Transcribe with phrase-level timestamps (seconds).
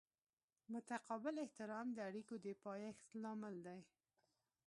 [0.73, 3.79] متقابل احترام د اړیکو د پایښت لامل دی.